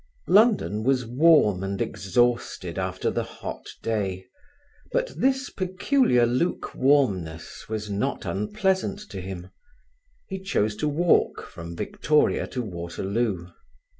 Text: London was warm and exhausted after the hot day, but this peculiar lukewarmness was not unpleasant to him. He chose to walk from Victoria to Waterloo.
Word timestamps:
London 0.27 0.81
was 0.83 1.05
warm 1.05 1.61
and 1.63 1.79
exhausted 1.79 2.79
after 2.79 3.11
the 3.11 3.21
hot 3.21 3.67
day, 3.83 4.25
but 4.91 5.09
this 5.15 5.51
peculiar 5.51 6.25
lukewarmness 6.25 7.69
was 7.69 7.91
not 7.91 8.25
unpleasant 8.25 8.97
to 9.11 9.21
him. 9.21 9.51
He 10.27 10.39
chose 10.39 10.75
to 10.77 10.87
walk 10.87 11.43
from 11.43 11.75
Victoria 11.75 12.47
to 12.47 12.63
Waterloo. 12.63 13.49